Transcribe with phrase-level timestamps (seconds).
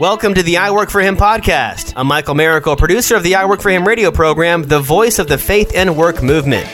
[0.00, 1.92] Welcome to the I Work for Him podcast.
[1.94, 5.28] I'm Michael Miracle, producer of the I Work for Him radio program, the voice of
[5.28, 6.68] the faith and work movement.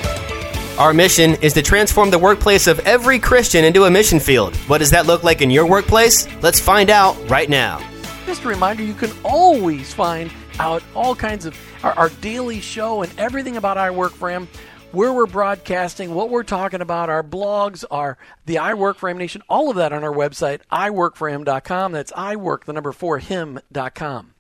[0.79, 4.57] Our mission is to transform the workplace of every Christian into a mission field.
[4.69, 6.27] What does that look like in your workplace?
[6.43, 7.87] Let's find out right now.
[8.25, 13.03] Just a reminder you can always find out all kinds of our, our daily show
[13.03, 14.49] and everything about I Work for Him
[14.93, 19.19] where we're broadcasting, what we're talking about, our blogs, our the I Work for Him
[19.19, 21.93] Nation, all of that on our website, iworkforhim.com.
[21.93, 24.35] That's iwork, the number four, him.com.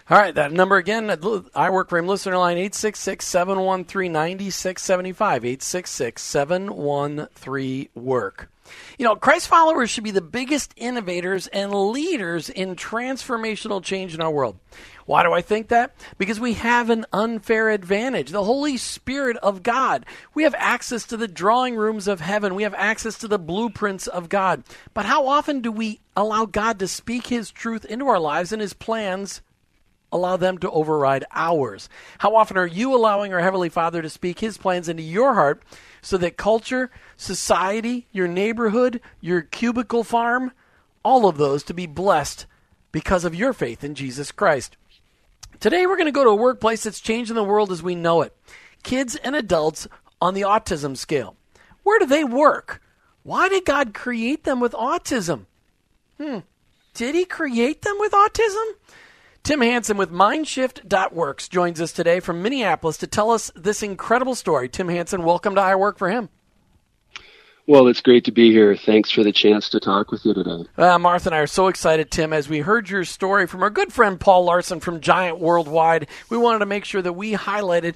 [0.09, 1.11] All right, that number again,
[1.55, 5.45] I work for him listener line 866 713 9675.
[5.45, 8.51] 866 713 work.
[8.99, 14.21] You know, Christ followers should be the biggest innovators and leaders in transformational change in
[14.21, 14.59] our world.
[15.07, 15.95] Why do I think that?
[16.19, 18.31] Because we have an unfair advantage.
[18.31, 20.07] The Holy Spirit of God.
[20.35, 22.55] We have access to the drawing rooms of heaven.
[22.55, 24.63] We have access to the blueprints of God.
[24.95, 28.63] But how often do we allow God to speak His truth into our lives and
[28.63, 29.43] His plans
[30.13, 31.89] allow them to override ours?
[32.19, 35.63] How often are you allowing our Heavenly Father to speak His plans into your heart
[36.03, 40.53] so that culture, society, your neighborhood, your cubicle farm,
[41.05, 42.47] all of those to be blessed
[42.93, 44.77] because of your faith in Jesus Christ?
[45.61, 48.23] Today, we're going to go to a workplace that's changing the world as we know
[48.23, 48.35] it
[48.83, 49.87] kids and adults
[50.21, 51.37] on the autism scale.
[51.83, 52.81] Where do they work?
[53.23, 55.47] Why did God create them with autism?
[56.19, 56.39] Hmm.
[56.95, 58.65] Did he create them with autism?
[59.43, 64.69] Tim Hanson with Mindshift.works joins us today from Minneapolis to tell us this incredible story.
[64.69, 66.29] Tim Hanson, welcome to I Work for Him.
[67.67, 68.77] Well, it's great to be here.
[68.77, 70.65] Thanks for the chance to talk with you today.
[70.77, 73.71] Uh, Martha and I are so excited, Tim, as we heard your story from our
[73.71, 76.09] good friend Paul Larson from Giant Worldwide.
[76.29, 77.95] We wanted to make sure that we highlighted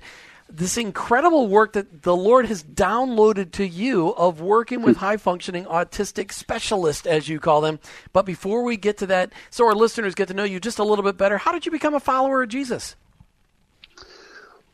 [0.48, 5.64] this incredible work that the Lord has downloaded to you of working with high functioning
[5.64, 7.80] autistic specialists, as you call them.
[8.12, 10.84] But before we get to that, so our listeners get to know you just a
[10.84, 12.96] little bit better, how did you become a follower of Jesus?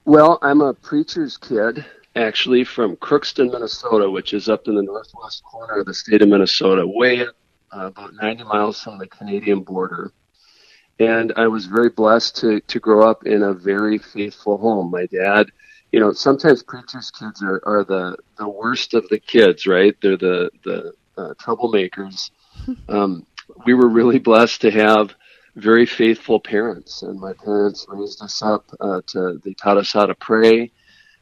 [0.04, 1.84] Well, I'm a preacher's kid,
[2.16, 6.28] actually, from Crookston, Minnesota, which is up in the northwest corner of the state of
[6.28, 7.34] Minnesota, way up,
[7.72, 10.10] uh, about 90 miles from the Canadian border.
[11.00, 14.92] And I was very blessed to, to grow up in a very faithful home.
[14.92, 15.50] My dad
[15.92, 19.96] you know, sometimes preachers' kids are, are the, the worst of the kids, right?
[20.00, 22.30] They're the, the uh, troublemakers.
[22.90, 23.26] Um,
[23.64, 25.14] we were really blessed to have
[25.56, 30.04] very faithful parents, and my parents raised us up uh, to, they taught us how
[30.04, 30.70] to pray.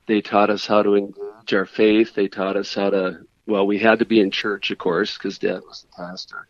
[0.06, 2.15] They taught us how to engage our faith.
[2.15, 5.38] They taught us how to, well, we had to be in church, of course, because
[5.38, 6.49] dad was the pastor.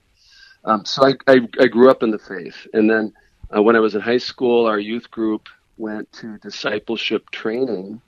[0.65, 2.67] Um, so I, I, I, grew up in the faith.
[2.75, 3.13] And then
[3.55, 8.01] uh, when I was in high school, our youth group went to discipleship training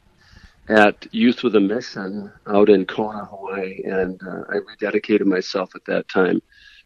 [0.68, 5.84] at Youth with a Mission out in Kona, Hawaii, and uh, I rededicated myself at
[5.86, 6.40] that time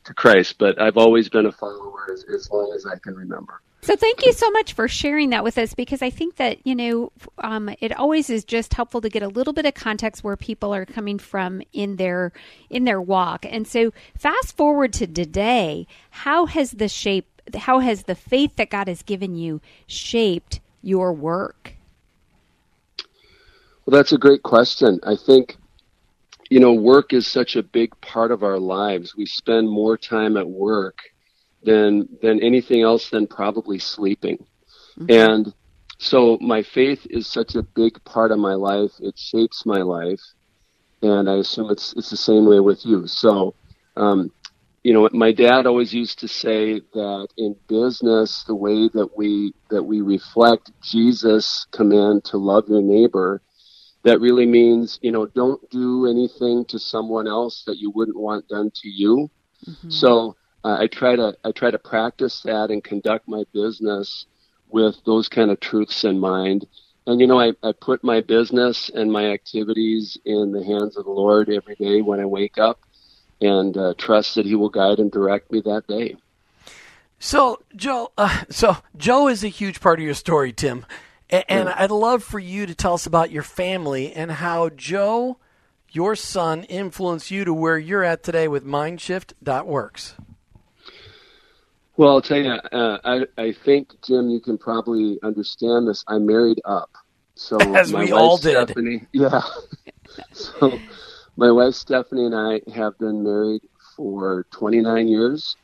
[0.05, 0.57] to Christ.
[0.59, 3.61] But I've always been a follower as, as, long as I can remember.
[3.83, 6.75] So thank you so much for sharing that with us because I think that you
[6.75, 10.37] know um, it always is just helpful to get a little bit of context where
[10.37, 12.33] people are coming from in their
[12.71, 13.45] in their walk.
[13.49, 18.71] And so fast forward to today, how has the shape, how has the faith that
[18.71, 21.75] God has given you shaped your work?
[23.85, 24.99] Well, that's a great question.
[25.03, 25.57] I think,
[26.55, 29.17] you know, work is such a big part of our lives.
[29.17, 30.99] We spend more time at work
[31.65, 34.39] than than anything else than probably sleeping.
[34.97, 35.11] Mm-hmm.
[35.11, 35.55] And
[35.99, 38.93] so my faith is such a big part of my life.
[39.01, 40.21] It shapes my life,
[41.03, 43.09] and I assume it's it's the same way with you.
[43.09, 43.57] So,
[43.97, 44.31] um,
[44.85, 49.55] you know, my dad always used to say that in business, the way that we
[49.71, 53.43] that we reflect Jesus' command to love your neighbor
[54.05, 58.47] that really means, you know, don't do anything to someone else that you wouldn't want
[58.49, 59.31] done to you.
[59.67, 59.91] Mm-hmm.
[59.91, 64.27] So uh, I try to I try to practice that and conduct my business
[64.69, 66.67] with those kind of truths in mind.
[67.07, 71.05] And you know, I, I put my business and my activities in the hands of
[71.05, 72.81] the Lord every day when I wake up,
[73.41, 76.17] and uh, trust that He will guide and direct me that day.
[77.19, 80.85] So Joe, uh, so Joe is a huge part of your story, Tim,
[81.31, 85.39] and, and I'd love for you to tell us about your family and how Joe,
[85.91, 90.15] your son, influenced you to where you're at today with MindShift.works.
[91.97, 96.05] Well, I'll tell you, uh, I, I think, Jim, you can probably understand this.
[96.09, 96.91] I married up.
[97.37, 98.53] So As my we wife, all did.
[98.53, 99.43] Stephanie, yeah.
[100.33, 100.79] so
[101.37, 103.63] my wife Stephanie and I have been married
[103.97, 105.57] for 29 years.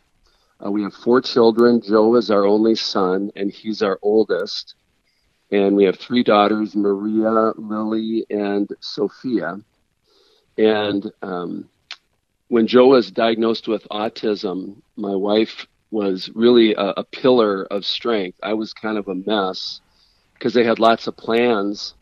[0.65, 1.81] Uh, we have four children.
[1.81, 4.75] Joe is our only son, and he's our oldest.
[5.52, 9.58] And we have three daughters Maria, Lily, and Sophia.
[10.56, 11.69] And um,
[12.49, 18.38] when Joe was diagnosed with autism, my wife was really a, a pillar of strength.
[18.43, 19.81] I was kind of a mess
[20.35, 21.94] because they had lots of plans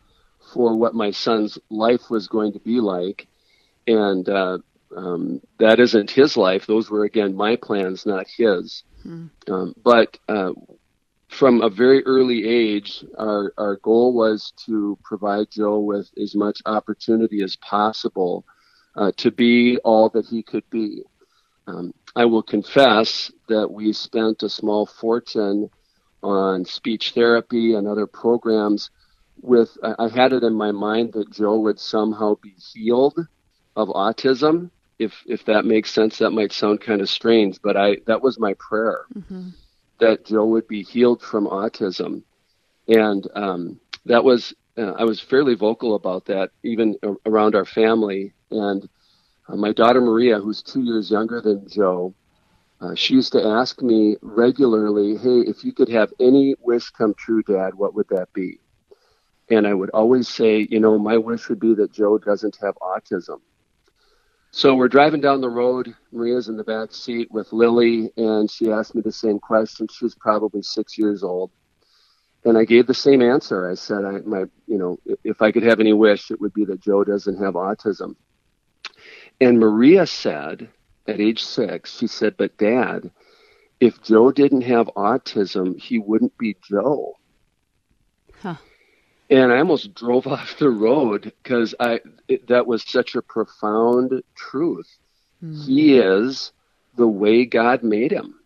[0.52, 3.26] for what my son's life was going to be like.
[3.86, 4.58] And uh,
[4.96, 6.66] um, that isn't his life.
[6.66, 8.84] Those were, again, my plans, not his.
[9.02, 9.26] Hmm.
[9.48, 10.52] Um, but uh,
[11.28, 16.60] from a very early age, our, our goal was to provide Joe with as much
[16.66, 18.44] opportunity as possible
[18.96, 21.02] uh, to be all that he could be.
[21.66, 25.70] Um, I will confess that we spent a small fortune
[26.22, 28.90] on speech therapy and other programs
[29.40, 33.18] with I had it in my mind that Joe would somehow be healed
[33.76, 37.98] of autism if if that makes sense that might sound kind of strange but I
[38.06, 39.50] that was my prayer mm-hmm.
[40.00, 42.22] That Joe would be healed from autism
[42.88, 46.96] and um, that was uh, I was fairly vocal about that even
[47.26, 48.88] around our family and
[49.48, 52.14] uh, my daughter Maria, who's two years younger than Joe,
[52.80, 57.14] uh, she used to ask me regularly, Hey, if you could have any wish come
[57.14, 58.60] true, Dad, what would that be?
[59.50, 62.74] And I would always say, You know, my wish would be that Joe doesn't have
[62.82, 63.40] autism.
[64.50, 65.94] So we're driving down the road.
[66.10, 69.86] Maria's in the back seat with Lily, and she asked me the same question.
[69.88, 71.50] She was probably six years old.
[72.44, 73.68] And I gave the same answer.
[73.70, 76.64] I said, I, my, you know, if I could have any wish, it would be
[76.66, 78.14] that Joe doesn't have autism.
[79.40, 80.70] And Maria said,
[81.06, 83.10] at age six, she said, But dad,
[83.80, 87.14] if Joe didn't have autism, he wouldn't be Joe.
[88.40, 88.56] Huh.
[89.30, 94.22] And I almost drove off the road because I it, that was such a profound
[94.34, 94.88] truth.
[95.42, 95.64] Mm.
[95.64, 96.52] He is
[96.96, 98.40] the way God made him.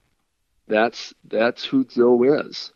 [0.68, 2.72] That's that's who Joe is.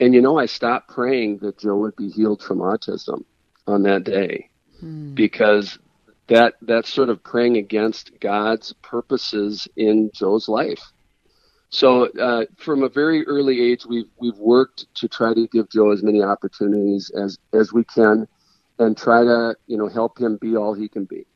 [0.00, 3.24] And you know, I stopped praying that Joe would be healed from autism
[3.66, 4.50] on that day
[4.82, 5.14] mm.
[5.14, 5.78] because
[6.26, 10.92] that that's sort of praying against God's purposes in Joe's life.
[11.74, 15.90] So uh, from a very early age, we've we've worked to try to give Joe
[15.90, 18.28] as many opportunities as as we can,
[18.78, 21.26] and try to you know help him be all he can be.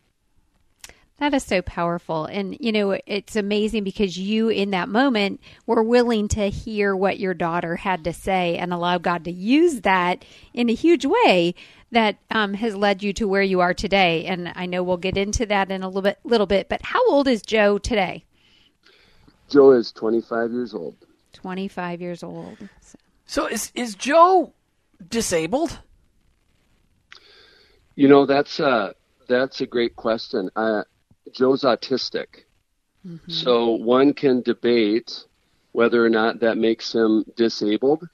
[1.19, 2.27] That is so powerful.
[2.27, 7.19] And, you know, it's amazing because you, in that moment, were willing to hear what
[7.19, 10.25] your daughter had to say and allow God to use that
[10.55, 11.57] in a huge way
[11.91, 14.27] that um, has led you to where you are today.
[14.27, 16.69] And I know we'll get into that in a little bit, little bit.
[16.69, 18.25] But how old is Joe today?
[19.49, 20.97] Joe is 25 years old.
[21.33, 22.57] 25 years old.
[22.81, 24.53] So, so is is Joe
[25.09, 25.79] disabled?
[27.95, 28.95] You know, that's a
[29.29, 30.51] that's a great question.
[30.57, 30.85] Uh,
[31.33, 32.45] Joe's autistic,
[33.07, 33.31] mm-hmm.
[33.31, 35.25] so one can debate
[35.73, 38.09] whether or not that makes him disabled.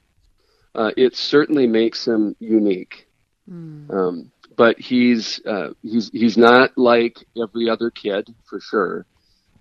[0.73, 3.07] Uh, it certainly makes him unique.
[3.49, 3.89] Mm.
[3.93, 9.05] Um, but he's uh, he's he's not like every other kid for sure.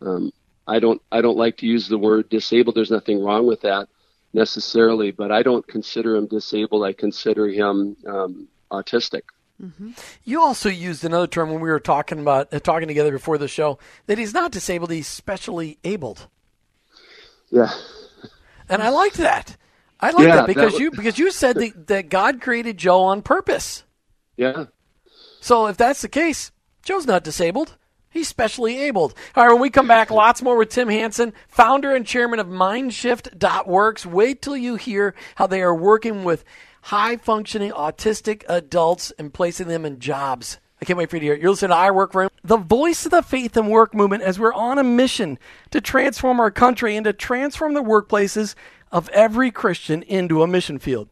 [0.00, 0.32] Um,
[0.66, 2.76] I don't I don't like to use the word disabled.
[2.76, 3.88] There's nothing wrong with that
[4.32, 6.84] necessarily, but I don't consider him disabled.
[6.84, 9.22] I consider him um, autistic.
[9.62, 9.92] Mm-hmm.
[10.24, 13.46] You also used another term when we were talking about uh, talking together before the
[13.46, 16.26] show that he's not disabled; he's specially abled.
[17.50, 17.70] Yeah,
[18.68, 19.56] and I liked that.
[20.00, 20.80] I like yeah, that because that was...
[20.80, 23.84] you because you said that, that God created Joe on purpose.
[24.36, 24.66] Yeah.
[25.40, 26.50] So if that's the case,
[26.82, 27.76] Joe's not disabled.
[28.14, 29.12] He's specially abled.
[29.34, 32.46] All right, when we come back, lots more with Tim Hanson, founder and chairman of
[32.46, 34.06] MindShift.works.
[34.06, 36.44] Wait till you hear how they are working with
[36.82, 40.60] high functioning autistic adults and placing them in jobs.
[40.80, 41.40] I can't wait for you to hear it.
[41.40, 44.22] You're listening to I Work For Him, the voice of the faith and work movement,
[44.22, 45.36] as we're on a mission
[45.72, 48.54] to transform our country and to transform the workplaces
[48.92, 51.08] of every Christian into a mission field.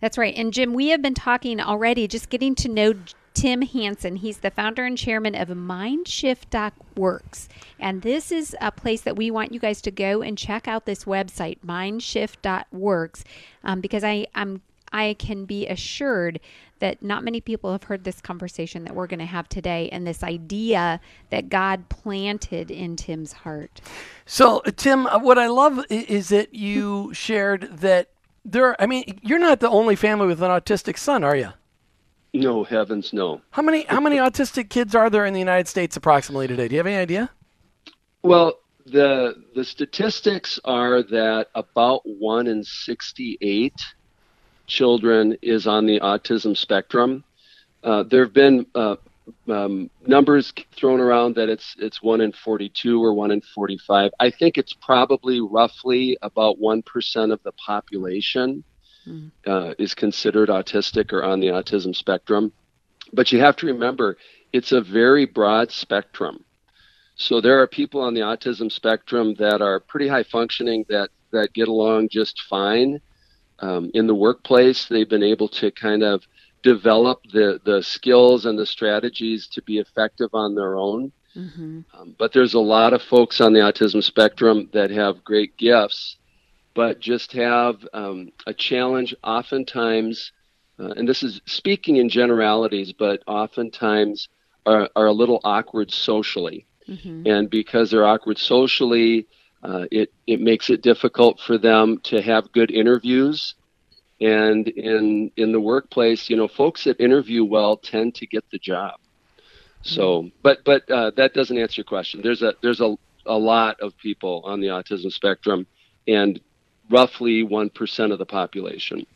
[0.00, 0.34] That's right.
[0.34, 2.94] And Jim, we have been talking already, just getting to know
[3.34, 4.16] Tim Hanson.
[4.16, 7.48] He's the founder and chairman of MindShift.works.
[7.78, 10.86] And this is a place that we want you guys to go and check out
[10.86, 13.24] this website, MindShift.works,
[13.64, 14.62] um, because I, I'm
[14.92, 16.38] I can be assured
[16.80, 20.06] that not many people have heard this conversation that we're going to have today and
[20.06, 23.80] this idea that God planted in Tim's heart.
[24.26, 28.10] So, Tim, uh, what I love is that you shared that
[28.44, 31.52] there, I mean, you're not the only family with an autistic son, are you?
[32.34, 33.42] No, heavens, no.
[33.50, 36.66] How many how many autistic kids are there in the United States approximately today?
[36.68, 37.30] Do you have any idea?
[38.22, 43.78] Well, the the statistics are that about one in sixty eight
[44.66, 47.22] children is on the autism spectrum.
[47.84, 48.96] Uh, there have been uh,
[49.48, 54.10] um, numbers thrown around that it's it's one in 42 or one in 45.
[54.18, 58.64] I think it's probably roughly about one percent of the population
[59.06, 59.30] mm.
[59.46, 62.52] uh, is considered autistic or on the autism spectrum.
[63.12, 64.16] But you have to remember,
[64.52, 66.44] it's a very broad spectrum.
[67.14, 71.52] So there are people on the autism spectrum that are pretty high functioning that that
[71.54, 73.00] get along just fine
[73.58, 74.86] um, in the workplace.
[74.86, 76.22] They've been able to kind of
[76.62, 81.12] develop the, the skills and the strategies to be effective on their own.
[81.34, 81.80] Mm-hmm.
[81.98, 86.16] Um, but there's a lot of folks on the autism spectrum that have great gifts,
[86.74, 90.32] but just have um, a challenge oftentimes,
[90.78, 94.28] uh, and this is speaking in generalities, but oftentimes
[94.64, 96.66] are, are a little awkward socially.
[96.88, 97.26] Mm-hmm.
[97.26, 99.26] And because they're awkward socially,
[99.62, 103.54] uh, it it makes it difficult for them to have good interviews,
[104.20, 108.58] and in in the workplace, you know, folks that interview well tend to get the
[108.58, 108.98] job.
[109.82, 112.20] So, but but uh, that doesn't answer your question.
[112.22, 115.66] There's a there's a a lot of people on the autism spectrum,
[116.08, 116.40] and
[116.90, 119.06] roughly one percent of the population.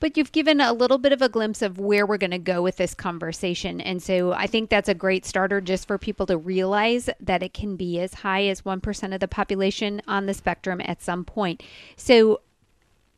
[0.00, 2.60] But you've given a little bit of a glimpse of where we're going to go
[2.60, 3.80] with this conversation.
[3.80, 7.54] And so I think that's a great starter just for people to realize that it
[7.54, 11.62] can be as high as 1% of the population on the spectrum at some point.
[11.96, 12.42] So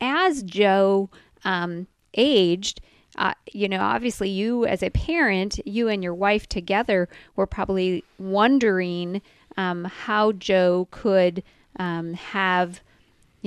[0.00, 1.10] as Joe
[1.44, 2.80] um, aged,
[3.16, 8.04] uh, you know, obviously, you as a parent, you and your wife together were probably
[8.18, 9.20] wondering
[9.56, 11.42] um, how Joe could
[11.80, 12.80] um, have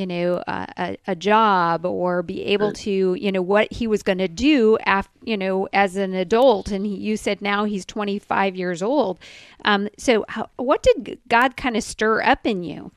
[0.01, 4.17] you know a, a, job or be able to you know what he was going
[4.17, 6.71] to do after you know as an adult.
[6.71, 9.19] And he, you said now he's 25 years old.
[9.63, 12.91] Um, so how, what did god kind of stir up in you?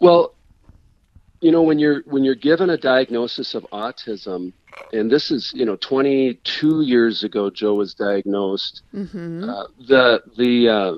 [0.00, 0.32] Well
[1.42, 4.54] you know when you're when you're given a diagnosis of autism
[4.94, 9.44] and this is you know 22 years ago joe was diagnosed mm-hmm.
[9.44, 10.94] uh, the the uh,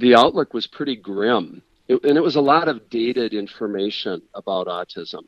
[0.00, 1.62] the outlook was pretty grim
[1.92, 5.24] it, and it was a lot of dated information about autism.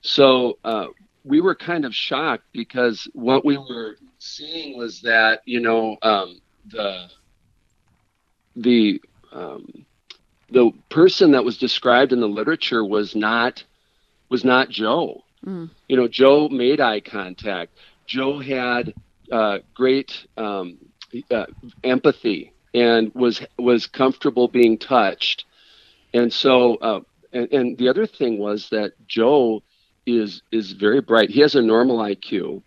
[0.00, 0.86] So uh,
[1.24, 6.40] we were kind of shocked because what we were seeing was that you know um,
[6.66, 7.08] the
[8.56, 9.00] the
[9.32, 9.86] um,
[10.50, 13.64] the person that was described in the literature was not
[14.28, 15.24] was not Joe.
[15.46, 15.70] Mm.
[15.88, 17.72] You know, Joe made eye contact.
[18.06, 18.94] Joe had
[19.30, 20.78] uh, great um,
[21.30, 21.46] uh,
[21.84, 25.44] empathy and was was comfortable being touched.
[26.14, 27.00] And so, uh,
[27.32, 29.62] and, and the other thing was that Joe
[30.06, 31.30] is is very bright.
[31.30, 32.62] He has a normal IQ,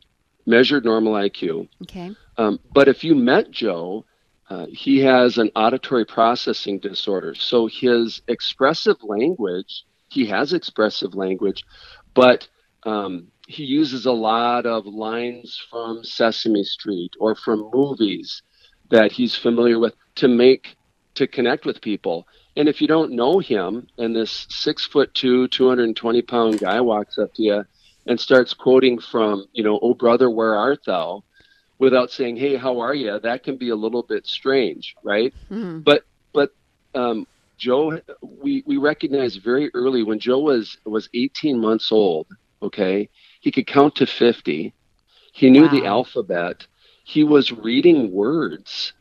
[0.45, 1.67] measured normal IQ.
[1.83, 2.11] Okay.
[2.37, 4.05] Um, but if you met Joe,
[4.49, 7.35] uh, he has an auditory processing disorder.
[7.35, 11.63] So his expressive language, he has expressive language,
[12.13, 12.47] but
[12.83, 18.41] um, he uses a lot of lines from Sesame Street or from movies
[18.91, 20.75] that he's familiar with to make
[21.15, 22.27] to connect with people.
[22.57, 27.17] And if you don't know him, and this six foot two, 220 pound guy walks
[27.17, 27.65] up to you
[28.05, 31.23] and starts quoting from, you know, Oh brother, where art thou?
[31.77, 33.19] without saying, Hey, how are you?
[33.19, 35.33] That can be a little bit strange, right?
[35.51, 35.79] Mm-hmm.
[35.79, 36.51] But, but,
[36.93, 42.27] um, Joe, we, we recognized very early when Joe was, was 18 months old,
[42.61, 43.09] okay,
[43.39, 44.73] he could count to 50.
[45.31, 45.71] He knew wow.
[45.71, 46.67] the alphabet.
[47.03, 48.93] He was reading words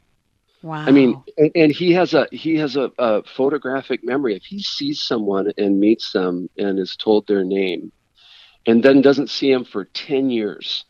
[0.65, 0.87] Wow.
[0.87, 4.35] I mean, and, and, he has a he has a, a, photographic memory.
[4.35, 7.93] If he sees someone and meets them and is told their name,
[8.67, 10.87] and then doesn't see them for ten years,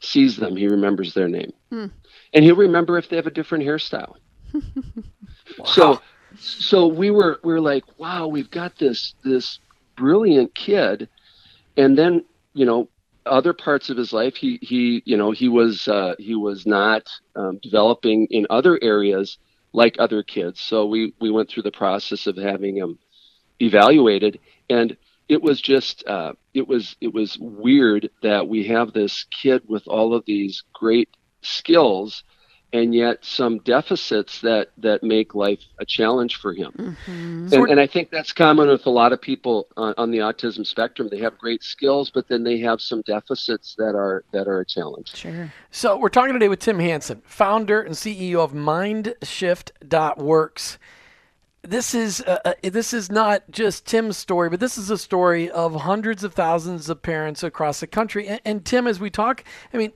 [0.00, 1.88] sees them, he remembers their name, hmm.
[2.32, 4.14] and he'll remember if they have a different hairstyle.
[4.54, 4.62] wow.
[5.66, 6.00] So,
[6.38, 9.58] so we were we are like, wow, we've got this this
[9.94, 11.06] brilliant kid,
[11.76, 12.88] and then you know
[13.30, 17.08] other parts of his life, he he you know he was uh, he was not
[17.36, 19.38] um, developing in other areas
[19.72, 20.60] like other kids.
[20.60, 22.98] So we we went through the process of having him
[23.60, 24.96] evaluated, and
[25.28, 29.86] it was just uh, it was it was weird that we have this kid with
[29.86, 31.10] all of these great
[31.42, 32.24] skills
[32.72, 36.72] and yet some deficits that that make life a challenge for him.
[36.76, 37.48] Mm-hmm.
[37.52, 40.66] And, and, I think that's common with a lot of people on, on, the autism
[40.66, 41.08] spectrum.
[41.10, 44.66] They have great skills, but then they have some deficits that are that are a
[44.66, 45.16] challenge.
[45.16, 45.50] Sure.
[45.70, 50.78] So we're talking today with Tim Hanson, founder and CEO of MindShift.works.
[51.62, 55.50] This is uh, uh, this is not just Tim's story, but this is a story
[55.50, 58.28] of hundreds of thousands of parents across the country.
[58.28, 59.92] and, and Tim, as we talk, I mean,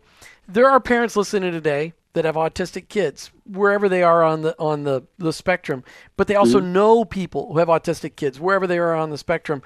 [0.48, 4.84] there are parents listening today that have autistic kids wherever they are on the on
[4.84, 5.84] the, the spectrum.
[6.16, 6.72] But they also mm-hmm.
[6.72, 9.62] know people who have autistic kids wherever they are on the spectrum.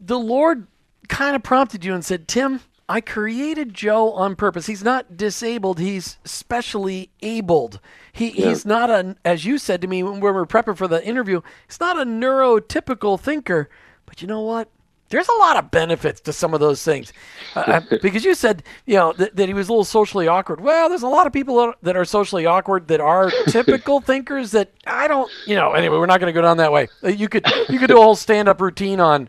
[0.00, 0.66] The lord
[1.08, 4.66] kind of prompted you and said tim i created joe on purpose.
[4.66, 7.80] He's not disabled he's specially abled.
[8.12, 8.48] He, yeah.
[8.48, 11.40] he's not a as you said to me when we were prepping for the interview
[11.66, 13.68] he's not a neurotypical thinker.
[14.06, 14.68] But you know what
[15.10, 17.12] there's a lot of benefits to some of those things.
[17.54, 20.60] Uh, because you said, you know, th- that he was a little socially awkward.
[20.60, 24.72] Well, there's a lot of people that are socially awkward that are typical thinkers that
[24.86, 26.88] I don't, you know, anyway, we're not going to go down that way.
[27.02, 29.28] Uh, you could you could do a whole stand-up routine on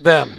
[0.00, 0.36] them.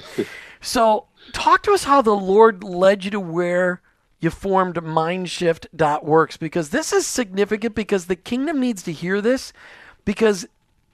[0.62, 3.82] So, talk to us how the Lord led you to where
[4.20, 9.52] you formed mindshift.works because this is significant because the kingdom needs to hear this
[10.04, 10.48] because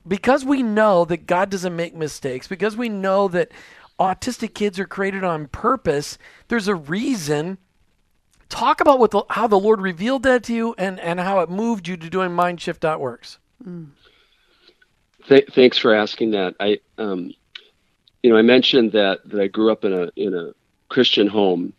[0.08, 3.52] because we know that God doesn't make mistakes, because we know that
[4.02, 6.18] autistic kids are created on purpose.
[6.48, 7.60] There's a reason.
[8.50, 11.50] Talk about what the, how the Lord revealed that to you and, and how it
[11.50, 13.38] moved you to doing MindShift.works.
[13.66, 13.90] Mm.
[15.28, 16.56] Th- thanks for asking that.
[16.60, 17.34] I, um,
[18.24, 20.54] you know, I mentioned that that I grew up in a in a
[20.90, 21.74] Christian home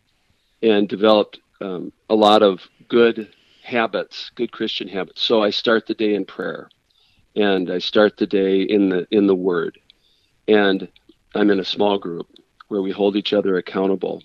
[0.63, 3.29] and developed um, a lot of good
[3.63, 5.23] habits, good Christian habits.
[5.23, 6.69] So I start the day in prayer,
[7.37, 9.79] and I start the day in the in the Word,
[10.49, 10.89] and
[11.35, 12.29] I'm in a small group
[12.69, 14.23] where we hold each other accountable.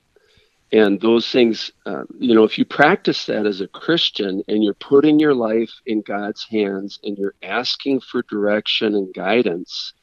[0.72, 4.74] And those things, uh, you know, if you practice that as a Christian and you're
[4.74, 9.94] putting your life in God's hands and you're asking for direction and guidance,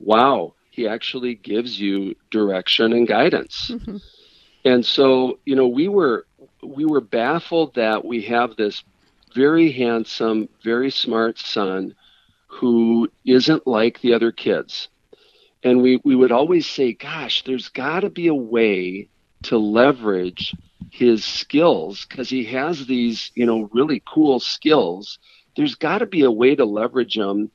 [0.00, 3.70] wow, He actually gives you direction and guidance.
[3.72, 3.98] Mm-hmm.
[4.64, 6.26] And so, you know, we were
[6.62, 8.82] we were baffled that we have this
[9.34, 11.94] very handsome, very smart son
[12.48, 14.88] who isn't like the other kids
[15.62, 19.08] and we, we would always say, gosh, there's got to be a way
[19.42, 20.54] to leverage
[20.90, 25.18] his skills because he has these, you know, really cool skills.
[25.56, 27.50] There's got to be a way to leverage them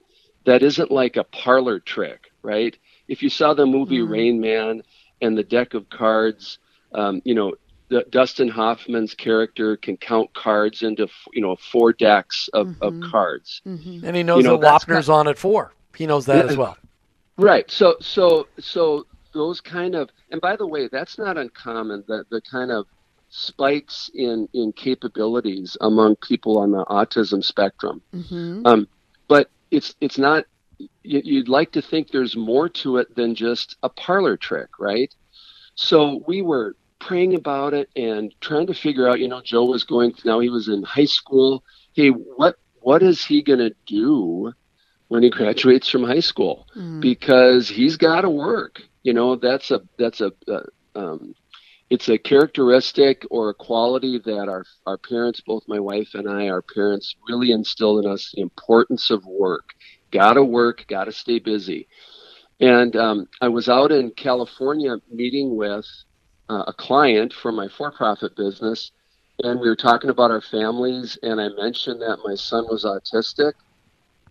[0.46, 2.78] that isn't like a parlor trick, right?
[3.08, 4.10] If you saw the movie mm.
[4.10, 4.84] Rain Man
[5.22, 6.60] and the deck of cards,
[6.94, 7.56] um, you know,
[7.90, 12.84] the, Dustin Hoffman's character can count cards into, you know, four decks of, mm-hmm.
[12.84, 13.62] of cards.
[13.66, 14.06] Mm-hmm.
[14.06, 15.74] And he knows you know, that Wapner's on at four.
[15.96, 16.78] He knows that yeah, as well.
[17.38, 17.70] Right.
[17.70, 22.04] So so so those kind of and by the way, that's not uncommon.
[22.08, 22.86] The the kind of
[23.30, 28.02] spikes in in capabilities among people on the autism spectrum.
[28.14, 28.66] Mm-hmm.
[28.66, 28.88] Um,
[29.28, 30.46] but it's it's not.
[31.04, 35.14] You'd like to think there's more to it than just a parlor trick, right?
[35.76, 39.20] So we were praying about it and trying to figure out.
[39.20, 40.40] You know, Joe was going now.
[40.40, 41.64] He was in high school.
[41.94, 44.54] Hey, what what is he going to do
[45.08, 47.00] when he graduates from high school mm.
[47.02, 48.82] because he's got to work.
[49.04, 50.64] You know, that's a that's a uh,
[50.96, 51.36] um,
[51.90, 56.50] it's a characteristic or a quality that our our parents, both my wife and I,
[56.50, 59.70] our parents really instilled in us the importance of work.
[60.12, 61.88] Got to work, got to stay busy.
[62.60, 65.86] And um, I was out in California meeting with
[66.50, 68.92] uh, a client for my for-profit business,
[69.44, 71.18] and we were talking about our families.
[71.22, 73.54] And I mentioned that my son was autistic,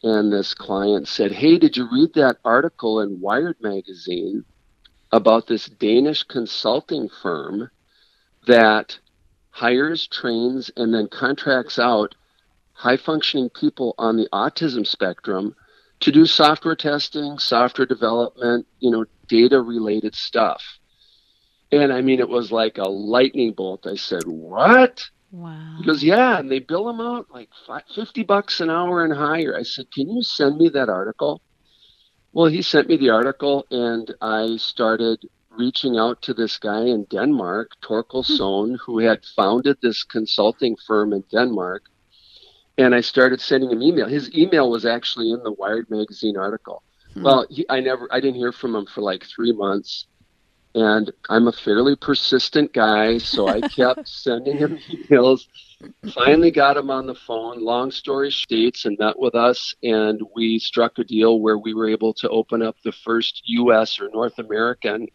[0.05, 4.45] and this client said, Hey, did you read that article in Wired magazine
[5.11, 7.71] about this Danish consulting firm
[8.47, 8.99] that
[9.51, 12.15] hires, trains, and then contracts out
[12.75, 15.57] high functioning people on the autism spectrum
[16.01, 20.63] to do software testing, software development, you know, data related stuff.
[21.73, 23.87] And I mean, it was like a lightning bolt.
[23.87, 25.03] I said, What?
[25.35, 25.79] Wow.
[25.79, 27.51] He goes, yeah, and they bill them out like
[27.93, 29.57] 50 bucks an hour and higher.
[29.59, 31.43] I said, can you send me that article?
[32.33, 37.07] Well, he sent me the article, and I started reaching out to this guy in
[37.11, 38.33] Denmark, Thorkil hmm.
[38.35, 41.83] Sonne, who had founded this consulting firm in Denmark.
[42.79, 44.07] And I started sending him email.
[44.07, 46.85] His email was actually in the Wired magazine article.
[47.15, 47.25] Hmm.
[47.25, 50.07] Well, he, I never, I didn't hear from him for like three months
[50.75, 55.47] and I'm a fairly persistent guy, so I kept sending him emails.
[56.15, 57.63] Finally, got him on the phone.
[57.63, 61.89] Long story short, and met with us, and we struck a deal where we were
[61.89, 64.01] able to open up the first U.S.
[64.01, 65.09] or North American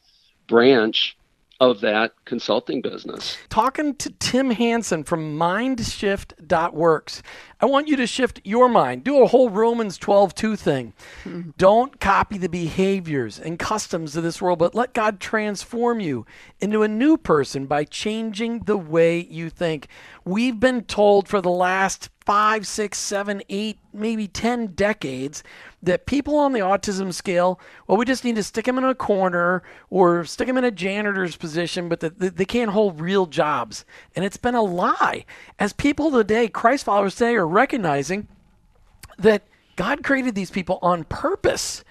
[0.47, 1.17] branch
[1.59, 3.37] of that consulting business.
[3.49, 7.21] Talking to Tim Hanson from MindShift.works.
[7.61, 9.03] I want you to shift your mind.
[9.03, 10.93] Do a whole Romans 12 2 thing.
[11.57, 16.25] Don't copy the behaviors and customs of this world, but let God transform you
[16.61, 19.87] into a new person by changing the way you think.
[20.23, 25.43] We've been told for the last five, six, seven, eight, maybe 10 decades
[25.81, 28.93] that people on the autism scale, well, we just need to stick them in a
[28.93, 33.83] corner or stick them in a janitor's position, but that they can't hold real jobs.
[34.15, 35.25] And it's been a lie.
[35.57, 38.27] As people today, Christ followers today, are recognizing
[39.17, 39.43] that
[39.75, 41.83] God created these people on purpose.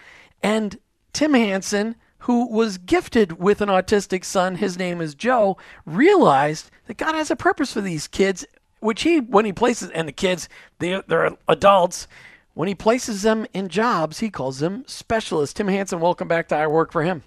[0.43, 0.79] And
[1.13, 6.97] Tim Hanson, who was gifted with an autistic son, his name is Joe, realized that
[6.97, 8.45] God has a purpose for these kids,
[8.81, 12.07] which he, when he places, and the kids, they, they're adults,
[12.55, 15.55] when he places them in jobs, he calls them specialists.
[15.55, 17.23] Tim Hanson, welcome back to I Work for Him.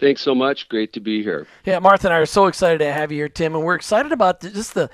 [0.00, 0.68] Thanks so much.
[0.68, 1.46] Great to be here.
[1.64, 4.12] Yeah, Martha and I are so excited to have you here, Tim, and we're excited
[4.12, 4.90] about just the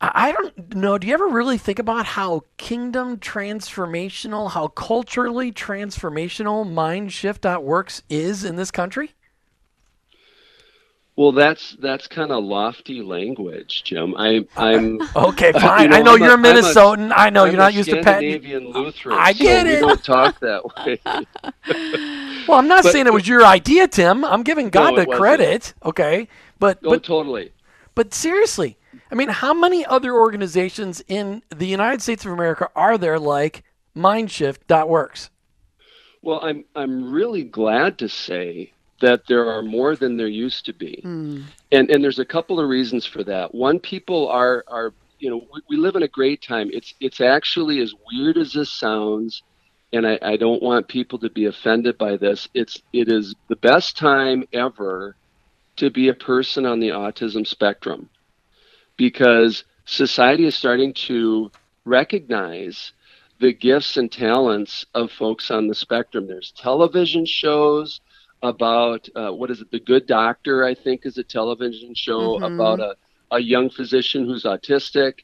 [0.00, 0.96] I don't know.
[0.96, 8.42] Do you ever really think about how kingdom transformational, how culturally transformational mind MindShift.works is
[8.42, 9.12] in this country?
[11.16, 14.14] Well, that's that's kind of lofty language, Jim.
[14.16, 15.52] I, I'm okay.
[15.52, 15.82] Fine.
[15.82, 17.12] You know, I know I'm you're a, Minnesotan.
[17.14, 19.18] I know I'm you're not used to Scandinavian Lutheran.
[19.18, 19.74] I get so it.
[19.74, 20.98] We don't talk that way.
[22.48, 24.24] well, I'm not but, saying it was your idea, Tim.
[24.24, 25.74] I'm giving God no, the credit.
[25.84, 26.26] Okay,
[26.58, 27.52] but oh, but totally.
[27.94, 28.78] But seriously,
[29.10, 33.64] I mean, how many other organizations in the United States of America are there like
[33.96, 35.30] MindShift.works?
[36.22, 40.72] Well, I'm I'm really glad to say that there are more than there used to
[40.74, 41.42] be, mm.
[41.72, 43.54] and and there's a couple of reasons for that.
[43.54, 46.70] One, people are are you know we, we live in a great time.
[46.72, 49.42] It's it's actually as weird as this sounds,
[49.94, 52.48] and I, I don't want people to be offended by this.
[52.52, 55.16] It's it is the best time ever
[55.76, 58.10] to be a person on the autism spectrum
[59.00, 61.50] because society is starting to
[61.86, 62.92] recognize
[63.38, 66.26] the gifts and talents of folks on the spectrum.
[66.26, 68.02] There's television shows
[68.42, 69.70] about uh, what is it?
[69.70, 72.44] The Good Doctor, I think, is a television show mm-hmm.
[72.44, 72.94] about a,
[73.30, 75.20] a young physician who's autistic.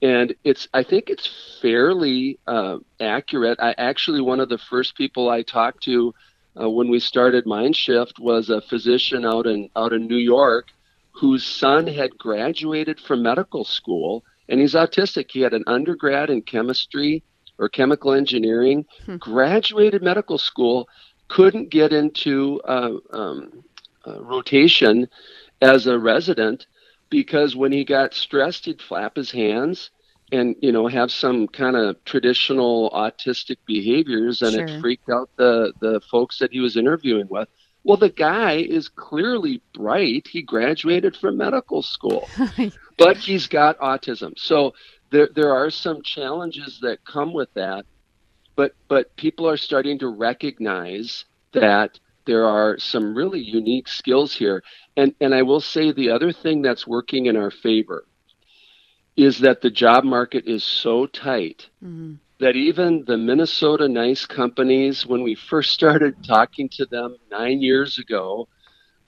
[0.00, 3.58] And it's, I think it's fairly uh, accurate.
[3.60, 6.14] I actually, one of the first people I talked to
[6.60, 10.68] uh, when we started MindShift was a physician out in out in New York
[11.16, 15.30] whose son had graduated from medical school and he's autistic.
[15.30, 17.22] He had an undergrad in chemistry
[17.58, 19.16] or chemical engineering, hmm.
[19.16, 20.88] graduated medical school,
[21.28, 23.64] couldn't get into uh, um,
[24.06, 25.08] uh, rotation
[25.62, 26.66] as a resident
[27.08, 29.90] because when he got stressed, he'd flap his hands
[30.32, 34.64] and you know have some kind of traditional autistic behaviors, and sure.
[34.64, 37.48] it freaked out the the folks that he was interviewing with.
[37.86, 40.26] Well, the guy is clearly bright.
[40.26, 42.28] He graduated from medical school,
[42.98, 44.36] but he's got autism.
[44.36, 44.74] So
[45.12, 47.86] there, there are some challenges that come with that.
[48.56, 54.64] But, but people are starting to recognize that there are some really unique skills here.
[54.96, 58.04] And, and I will say the other thing that's working in our favor
[59.16, 65.06] is that the job market is so tight mm-hmm that even the Minnesota nice companies,
[65.06, 68.48] when we first started talking to them nine years ago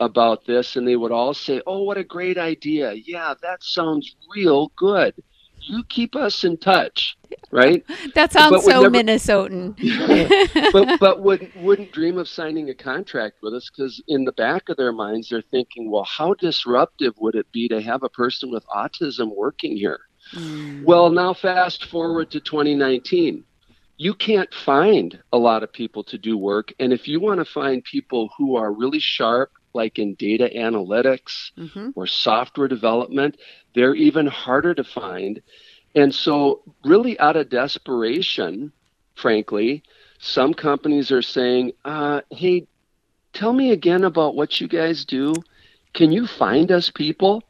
[0.01, 2.93] about this, and they would all say, Oh, what a great idea.
[2.93, 5.15] Yeah, that sounds real good.
[5.61, 7.19] You keep us in touch,
[7.51, 7.85] right?
[8.15, 9.75] that sounds so never, Minnesotan.
[10.73, 14.69] but but would, wouldn't dream of signing a contract with us because in the back
[14.69, 18.51] of their minds, they're thinking, Well, how disruptive would it be to have a person
[18.51, 20.08] with autism working here?
[20.35, 20.85] Mm.
[20.85, 23.45] Well, now fast forward to 2019.
[23.97, 26.73] You can't find a lot of people to do work.
[26.79, 31.51] And if you want to find people who are really sharp, like in data analytics
[31.57, 31.91] mm-hmm.
[31.95, 33.37] or software development,
[33.75, 35.43] they're even harder to find.
[35.95, 38.73] And so, really, out of desperation,
[39.17, 39.83] frankly,
[40.19, 42.67] some companies are saying, uh, hey,
[43.33, 45.35] tell me again about what you guys do.
[45.95, 47.43] Can you find us people?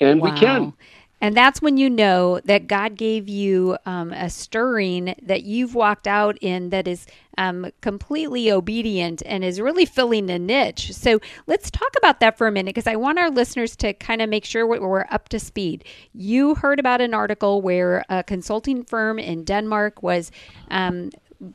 [0.00, 0.32] And wow.
[0.32, 0.72] we can.
[1.20, 6.06] And that's when you know that God gave you um, a stirring that you've walked
[6.06, 7.06] out in that is
[7.36, 10.92] um, completely obedient and is really filling a niche.
[10.94, 14.22] So let's talk about that for a minute because I want our listeners to kind
[14.22, 15.84] of make sure we're up to speed.
[16.12, 20.30] You heard about an article where a consulting firm in Denmark was
[20.70, 21.10] um,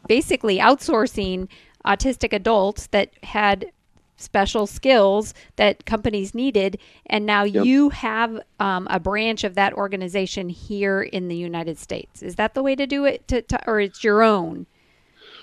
[0.07, 1.47] basically outsourcing
[1.85, 3.71] autistic adults that had
[4.17, 6.79] special skills that companies needed.
[7.05, 7.65] And now yep.
[7.65, 12.21] you have um, a branch of that organization here in the United States.
[12.21, 14.67] Is that the way to do it, to, to, or it's your own?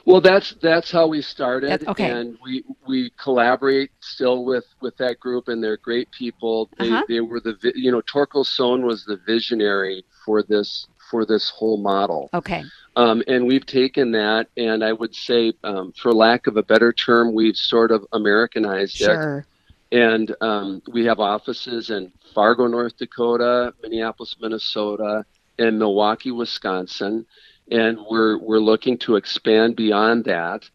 [0.04, 2.11] Well, that's that's how we started, That's- okay.
[2.11, 6.68] and we we collaborate still with with that group, and they're great people.
[6.76, 7.04] They Uh-huh.
[7.08, 11.76] they were the you know Thorkil Sonne was the visionary for this for this whole
[11.76, 12.64] model, Okay.
[12.96, 16.92] Um, and we've taken that, and I would say, um, for lack of a better
[16.92, 19.05] term, we've sort of Americanized it.
[19.05, 19.46] Sure.
[19.90, 25.24] and um, we have offices in Fargo, North Dakota, Minneapolis, Minnesota,
[25.59, 27.26] and Milwaukee, Wisconsin,
[27.70, 30.68] and we're we're looking to expand beyond that.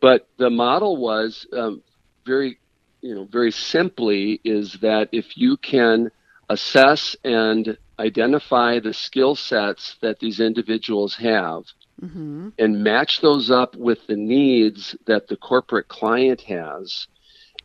[0.00, 1.82] But the model was um,
[2.24, 2.58] very,
[3.00, 6.10] you know, very simply is that if you can
[6.48, 11.64] assess and identify the skill sets that these individuals have
[12.00, 12.50] Mm-hmm.
[12.60, 17.08] and match those up with the needs that the corporate client has.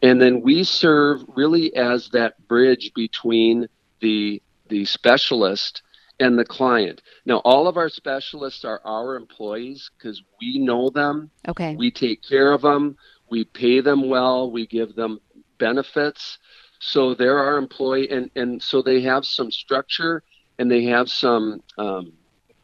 [0.01, 3.67] And then we serve really as that bridge between
[4.01, 5.83] the the specialist
[6.19, 7.01] and the client.
[7.27, 11.75] Now, all of our specialists are our employees because we know them, Okay.
[11.75, 12.97] we take care of them,
[13.29, 15.19] we pay them well, we give them
[15.59, 16.39] benefits.
[16.85, 20.21] So they're our employee, and, and so they have some structure
[20.59, 22.11] and they have some um,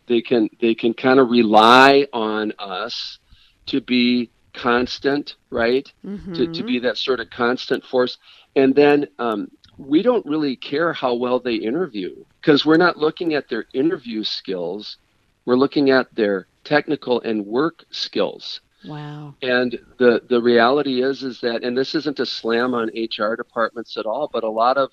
[0.08, 3.20] they can they can kind of rely on us
[3.68, 5.90] to be constant, right?
[6.06, 6.34] Mm-hmm.
[6.34, 8.18] To, to be that sort of constant force.
[8.58, 13.36] And then um, we don't really care how well they interview because we're not looking
[13.36, 14.98] at their interview skills.
[15.46, 18.60] We're looking at their technical and work skills.
[18.86, 19.36] Wow.
[19.42, 23.98] And the the reality is is that and this isn't a slam on HR departments
[23.98, 24.90] at all, but a lot of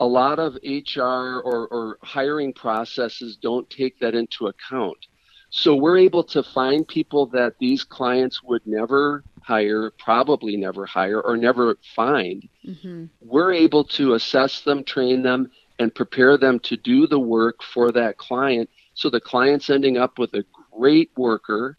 [0.00, 5.06] a lot of HR or, or hiring processes don't take that into account.
[5.50, 11.20] So we're able to find people that these clients would never hire, probably never hire,
[11.20, 12.46] or never find.
[12.66, 13.04] Mm-hmm.
[13.20, 17.92] We're able to assess them, train them, and prepare them to do the work for
[17.92, 18.68] that client.
[18.94, 21.78] So the client's ending up with a great worker.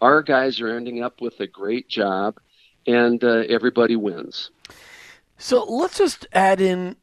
[0.00, 2.38] Our guys are ending up with a great job,
[2.86, 4.50] and uh, everybody wins.
[5.38, 6.96] So let's just add in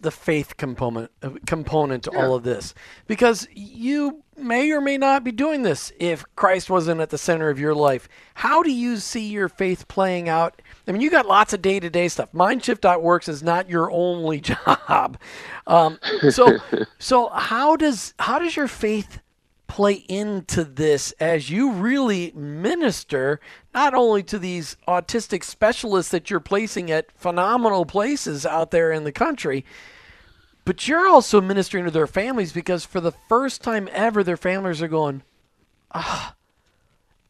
[0.00, 1.10] the faith component
[1.46, 2.74] component to all of this
[3.06, 7.50] because you may or may not be doing this if Christ wasn't at the center
[7.50, 8.08] of your life.
[8.34, 10.62] How do you see your faith playing out?
[10.88, 12.32] I mean, you got lots of day-to-day stuff.
[12.32, 15.18] Mindshift.works is not your only job.
[15.66, 15.98] Um,
[16.30, 16.58] so
[16.98, 19.20] so how does how does your faith
[19.70, 23.38] play into this as you really minister
[23.72, 29.04] not only to these autistic specialists that you're placing at phenomenal places out there in
[29.04, 29.64] the country,
[30.64, 34.82] but you're also ministering to their families because for the first time ever, their families
[34.82, 35.22] are going,
[35.92, 36.34] ah,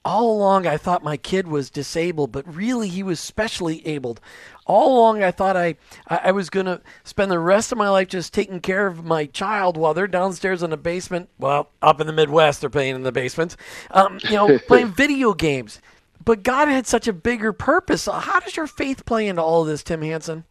[0.05, 4.21] all along I thought my kid was disabled, but really he was specially abled.
[4.67, 8.09] All along I thought I, I, was going to spend the rest of my life
[8.09, 11.29] just taking care of my child while they're downstairs in the basement.
[11.39, 13.57] Well, up in the Midwest, they're playing in the basement,
[13.91, 15.81] um, you know, playing video games.
[16.25, 18.07] But God had such a bigger purpose.
[18.07, 20.45] How does your faith play into all of this, Tim Hanson?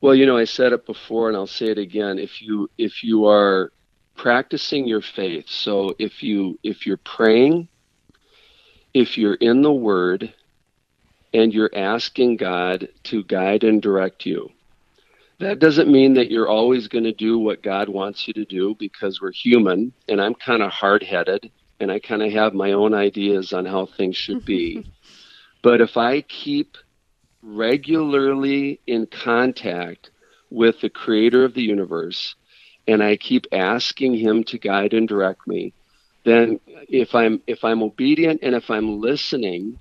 [0.00, 2.18] Well, you know, I said it before and I'll say it again.
[2.18, 3.72] If you if you are
[4.16, 7.68] practicing your faith, so if you if you're praying,
[8.94, 10.32] if you're in the word
[11.34, 14.50] and you're asking God to guide and direct you.
[15.38, 18.74] That doesn't mean that you're always going to do what God wants you to do
[18.78, 22.94] because we're human and I'm kind of hard-headed and I kind of have my own
[22.94, 24.90] ideas on how things should be.
[25.62, 26.78] but if I keep
[27.42, 30.10] regularly in contact
[30.48, 32.34] with the creator of the universe
[32.86, 35.72] and I keep asking him to guide and direct me,
[36.24, 39.78] then if I'm if I'm obedient and if I'm listening,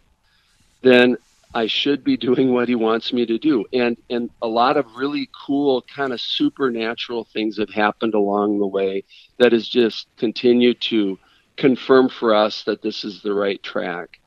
[0.81, 1.17] then
[1.53, 3.65] I should be doing what he wants me to do.
[3.73, 8.67] And and a lot of really cool kind of supernatural things have happened along the
[8.67, 9.03] way
[9.37, 11.17] that has just continued to
[11.57, 14.19] confirm for us that this is the right track.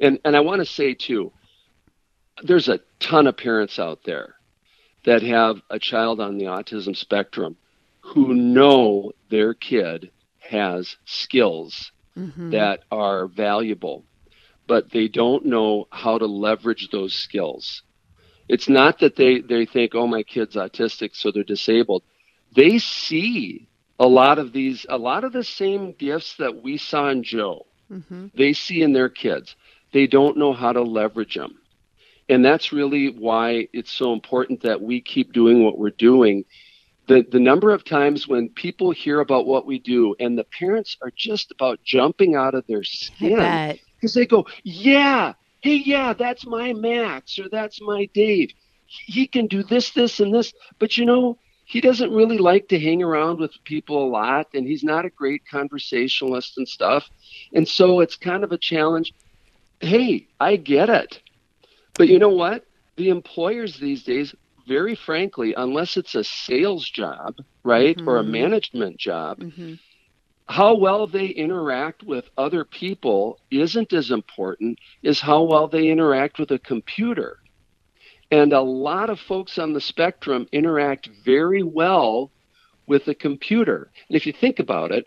[0.00, 1.32] And and I want to say too,
[2.42, 4.34] there's a ton of parents out there
[5.04, 7.56] that have a child on the autism spectrum
[8.14, 10.10] who know their kid
[10.50, 12.50] has skills Mm-hmm.
[12.50, 14.06] that are valuable,
[14.66, 17.82] but they don't know how to leverage those skills.
[18.48, 22.02] It's not that they, they think, oh, my kid's autistic, so they're disabled.
[22.54, 27.08] They see a lot of these, a lot of the same gifts that we saw
[27.10, 28.26] in Joe, Mm-hmm.
[28.34, 29.56] they see in their kids.
[29.92, 31.58] They don't know how to leverage them.
[32.28, 36.44] And that's really why it's so important that we keep doing what we're doing
[37.06, 40.96] the the number of times when people hear about what we do and the parents
[41.02, 46.46] are just about jumping out of their skin because they go, yeah, hey, yeah, that's
[46.46, 48.50] my Max or that's my Dave.
[48.86, 52.78] He can do this, this, and this, but you know, he doesn't really like to
[52.78, 57.08] hang around with people a lot and he's not a great conversationalist and stuff.
[57.54, 59.14] And so it's kind of a challenge.
[59.80, 61.22] Hey, I get it.
[61.94, 62.66] But you know what?
[62.96, 64.34] The employers these days,
[64.66, 68.08] very frankly, unless it's a sales job, right, mm-hmm.
[68.08, 68.32] or a mm-hmm.
[68.32, 69.74] management job, mm-hmm.
[70.46, 76.38] how well they interact with other people isn't as important as how well they interact
[76.38, 77.38] with a computer.
[78.30, 82.30] And a lot of folks on the spectrum interact very well
[82.86, 83.90] with a computer.
[84.08, 85.06] And if you think about it,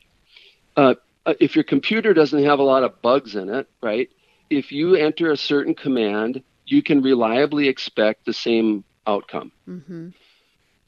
[0.76, 4.10] uh, uh, if your computer doesn't have a lot of bugs in it, right?
[4.50, 9.52] If you enter a certain command, you can reliably expect the same outcome.
[9.68, 10.10] Mm-hmm.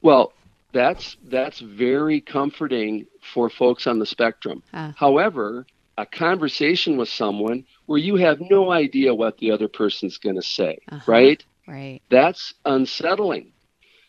[0.02, 0.32] Well,
[0.72, 4.62] that's that's very comforting for folks on the spectrum.
[4.72, 4.92] Uh.
[4.96, 5.66] However,
[5.98, 10.42] a conversation with someone where you have no idea what the other person's going to
[10.42, 11.10] say, uh-huh.
[11.10, 11.44] right?
[11.66, 12.00] Right.
[12.10, 13.52] That's unsettling.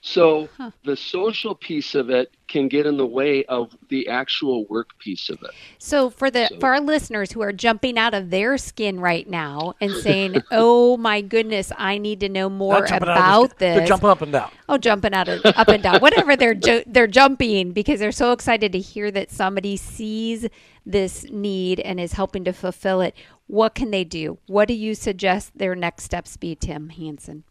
[0.04, 0.72] So huh.
[0.84, 5.30] the social piece of it can get in the way of the actual work piece
[5.30, 5.52] of it.
[5.78, 6.60] So for the so.
[6.60, 10.98] for our listeners who are jumping out of their skin right now and saying, "Oh
[10.98, 14.50] my goodness, I need to know more about this." They're jumping up and down.
[14.68, 16.00] Oh, jumping out of up and down.
[16.00, 20.48] Whatever they're ju- they're jumping because they're so excited to hear that somebody sees
[20.84, 23.16] this need and is helping to fulfill it.
[23.46, 24.40] What can they do?
[24.48, 27.44] What do you suggest their next steps be, Tim Hanson?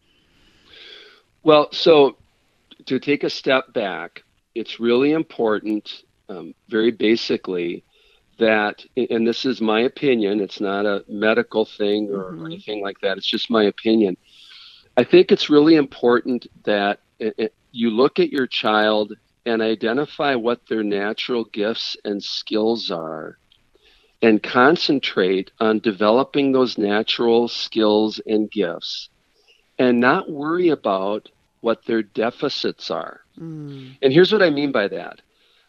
[1.43, 2.17] Well, so
[2.91, 4.25] to take a step back,
[4.57, 7.85] it's really important, um, very basically,
[8.41, 12.47] that, and this is my opinion, it's not a medical thing or mm-hmm.
[12.47, 14.17] anything like that, it's just my opinion.
[14.97, 19.13] I think it's really important that it, it, you look at your child
[19.47, 23.39] and identify what their natural gifts and skills are
[24.21, 29.11] and concentrate on developing those natural skills and gifts
[29.79, 31.29] and not worry about
[31.61, 33.21] what their deficits are.
[33.39, 33.97] Mm.
[34.03, 35.21] And here's what I mean by that.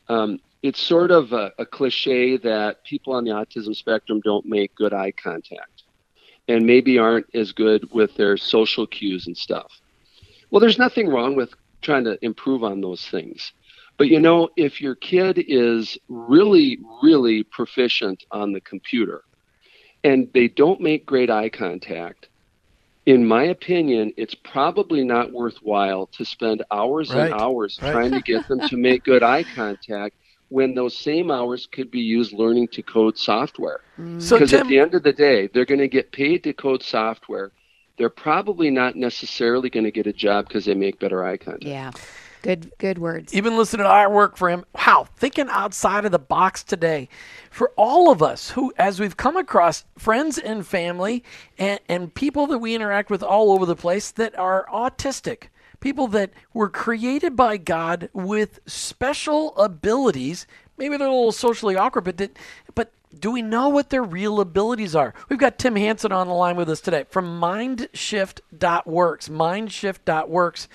[0.10, 4.76] Um, it's sort of a, a, cliche that people on the autism spectrum don't make
[4.76, 5.84] good eye contact
[6.48, 9.72] and maybe aren't as good with their social cues and stuff.
[10.50, 13.54] Well, there's nothing wrong with trying to improve on those things.
[13.98, 19.24] But you know, if your kid is really, really proficient on the computer
[20.04, 22.28] and they don't make great eye contact,
[23.06, 27.32] in my opinion, it's probably not worthwhile to spend hours right.
[27.32, 27.92] and hours right.
[27.92, 30.16] trying to get them to make good eye contact
[30.50, 33.80] when those same hours could be used learning to code software.
[33.98, 34.22] Mm.
[34.22, 36.84] So because at the end of the day, they're going to get paid to code
[36.84, 37.52] software.
[37.98, 41.64] They're probably not necessarily going to get a job because they make better eye contact.
[41.64, 41.92] Yeah.
[42.42, 43.34] Good, good words.
[43.34, 44.66] Even listening to our work for him.
[44.74, 47.08] Wow, thinking outside of the box today.
[47.52, 51.24] For all of us who, as we've come across friends and family
[51.60, 55.50] and, and people that we interact with all over the place that are autistic,
[55.82, 60.48] people that were created by God with special abilities.
[60.78, 62.40] Maybe they're a little socially awkward, but did,
[62.74, 65.14] but do we know what their real abilities are?
[65.30, 69.28] We've got Tim Hanson on the line with us today from MindShift.works.
[69.30, 70.68] MindShift.works.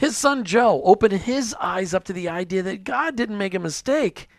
[0.00, 3.58] His son Joe opened his eyes up to the idea that God didn't make a
[3.58, 4.30] mistake.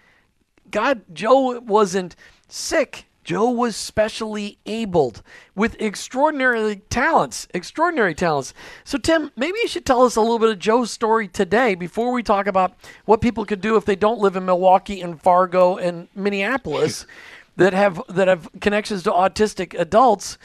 [0.71, 2.15] God, Joe wasn't
[2.47, 3.05] sick.
[3.23, 5.21] Joe was specially abled
[5.53, 8.55] with extraordinary talents, extraordinary talents.
[8.83, 12.11] So, Tim, maybe you should tell us a little bit of Joe's story today before
[12.11, 12.73] we talk about
[13.05, 17.05] what people could do if they don't live in Milwaukee and Fargo and Minneapolis
[17.57, 20.39] that have that have connections to autistic adults.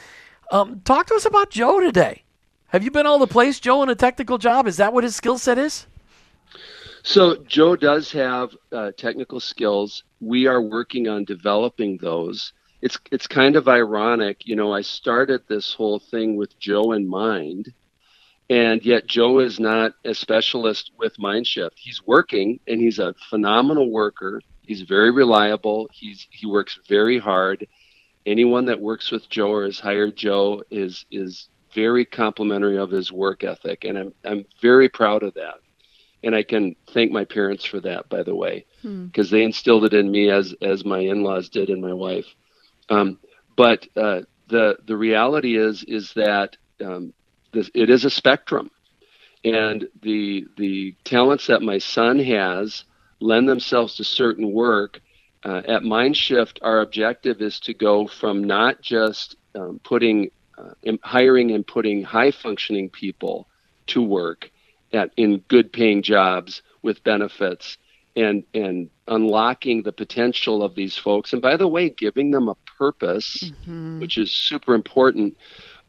[0.51, 2.21] Um, talk to us about Joe today.
[2.71, 4.67] Have you been all the place, Joe, in a technical job?
[4.67, 5.87] Is that what his skill set is?
[7.01, 10.03] So Joe does have uh, technical skills.
[10.19, 12.51] We are working on developing those.
[12.81, 14.73] It's it's kind of ironic, you know.
[14.73, 17.71] I started this whole thing with Joe in mind,
[18.49, 21.71] and yet Joe is not a specialist with MindShift.
[21.75, 24.41] He's working, and he's a phenomenal worker.
[24.61, 25.89] He's very reliable.
[25.93, 27.65] He's he works very hard.
[28.25, 33.11] Anyone that works with Joe or has hired Joe is is very complimentary of his
[33.11, 35.59] work ethic, and I'm I'm very proud of that.
[36.23, 39.35] And I can thank my parents for that, by the way, because hmm.
[39.35, 42.25] they instilled it in me as as my in-laws did in my wife.
[42.89, 43.19] Um,
[43.55, 47.13] but uh, the the reality is is that um,
[47.53, 48.71] this, it is a spectrum,
[49.43, 52.85] and the the talents that my son has
[53.19, 54.99] lend themselves to certain work.
[55.45, 60.31] Uh, at MindShift, our objective is to go from not just um, putting
[61.03, 63.47] hiring and putting high functioning people
[63.87, 64.49] to work
[64.93, 67.77] at in good paying jobs with benefits
[68.15, 72.55] and and unlocking the potential of these folks and by the way giving them a
[72.77, 73.99] purpose mm-hmm.
[73.99, 75.37] which is super important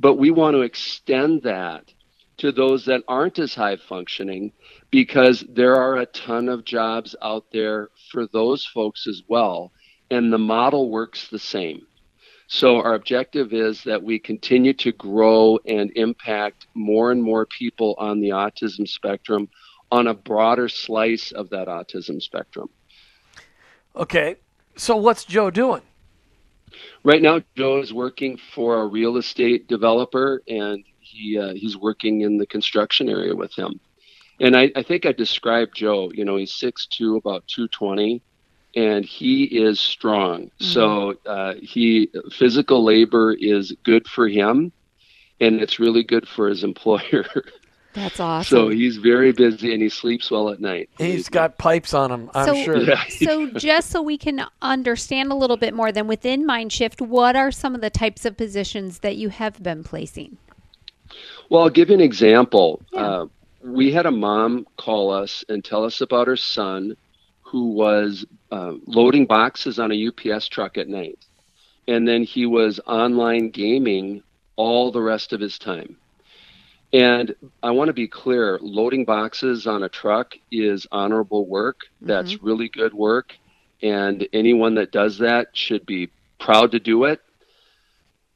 [0.01, 1.93] but we want to extend that
[2.39, 4.53] to those that aren't as high functioning
[4.91, 9.73] because there are a ton of jobs out there for those folks as well.
[10.11, 11.87] And the model works the same.
[12.49, 17.95] So our objective is that we continue to grow and impact more and more people
[17.99, 19.49] on the autism spectrum
[19.93, 22.71] on a broader slice of that autism spectrum.
[23.95, 24.37] Okay.
[24.77, 25.83] So what's Joe doing?
[27.05, 32.23] Right now, Joe is working for a real estate developer, and he uh, he's working
[32.23, 33.81] in the construction area with him.
[34.41, 36.11] And I, I think I described Joe.
[36.15, 38.23] You know, he's six two, about two twenty,
[38.79, 40.43] and he is strong.
[40.43, 40.65] Mm-hmm.
[40.65, 44.73] So uh, he physical labor is good for him,
[45.41, 47.27] and it's really good for his employer.
[47.95, 48.57] That's awesome.
[48.57, 50.89] So he's very busy and he sleeps well at night.
[50.99, 52.77] He's got pipes on him, I'm so, sure.
[52.83, 53.03] Yeah.
[53.09, 57.51] so just so we can understand a little bit more, then within MindShift, what are
[57.51, 60.37] some of the types of positions that you have been placing?
[61.49, 62.83] Well, I'll give you an example.
[62.93, 63.01] Yeah.
[63.01, 63.27] Uh,
[63.65, 66.95] we had a mom call us and tell us about her son
[67.41, 71.19] who was uh, loading boxes on a UPS truck at night.
[71.87, 74.23] And then he was online gaming
[74.57, 75.97] all the rest of his time.
[76.93, 81.81] And I want to be clear loading boxes on a truck is honorable work.
[82.05, 82.47] That's Mm-hmm.
[82.47, 83.35] really good work.
[83.83, 87.21] And anyone that does that should be proud to do it.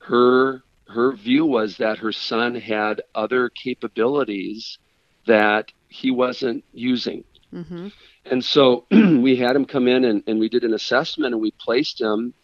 [0.01, 4.79] Her her view was that her son had other capabilities
[5.27, 7.25] that he wasn't using.
[7.53, 7.89] Mm-hmm.
[8.25, 11.51] And so we had him come in and, and we did an assessment and we
[11.53, 12.35] placed him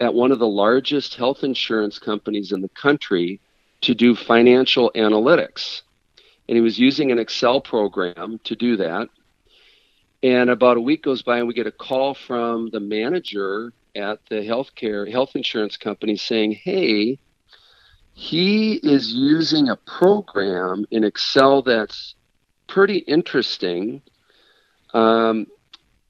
[0.00, 3.40] at one of the largest health insurance companies in the country
[3.82, 5.82] to do financial analytics.
[6.48, 9.08] And he was using an Excel program to do that.
[10.22, 14.20] And about a week goes by and we get a call from the manager at
[14.28, 17.18] the healthcare health insurance company saying, Hey,
[18.14, 22.14] he is using a program in Excel that's
[22.68, 24.02] pretty interesting.
[24.94, 25.46] Um,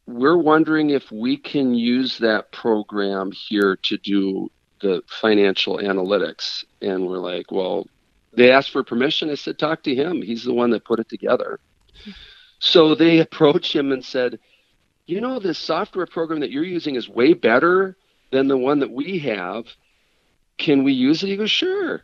[0.07, 6.65] we're wondering if we can use that program here to do the financial analytics.
[6.83, 7.87] And we're like, well,
[8.37, 9.31] they asked for permission.
[9.31, 10.21] I said, talk to him.
[10.21, 11.59] He's the one that put it together.
[12.59, 14.39] So they approached him and said,
[15.07, 17.97] you know, this software program that you're using is way better
[18.31, 19.65] than the one that we have.
[20.59, 21.29] Can we use it?
[21.29, 22.03] He goes, sure.